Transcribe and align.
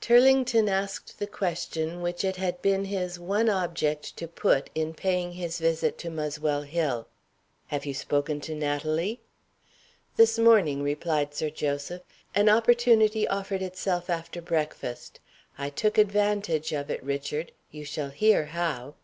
Turlington 0.00 0.68
asked 0.68 1.20
the 1.20 1.26
question 1.28 2.02
which 2.02 2.24
it 2.24 2.34
had 2.34 2.60
been 2.60 2.86
his 2.86 3.16
one 3.16 3.48
object 3.48 4.16
to 4.16 4.26
put 4.26 4.70
in 4.74 4.92
paying 4.92 5.30
his 5.34 5.60
visit 5.60 5.96
to 5.98 6.10
Muswell 6.10 6.62
Hill. 6.62 7.06
"Have 7.68 7.86
you 7.86 7.94
spoken 7.94 8.40
to 8.40 8.56
Natalie?" 8.56 9.20
"This 10.16 10.36
morning," 10.36 10.82
replied 10.82 11.32
Sir 11.32 11.48
Joseph. 11.48 12.02
"An 12.34 12.48
opportunity 12.48 13.28
offered 13.28 13.62
itself 13.62 14.10
after 14.10 14.42
breakfast. 14.42 15.20
I 15.56 15.70
took 15.70 15.96
advantage 15.96 16.72
of 16.72 16.90
it, 16.90 17.00
Richard 17.04 17.52
you 17.70 17.84
shall 17.84 18.10
hear 18.10 18.46
how." 18.46 18.96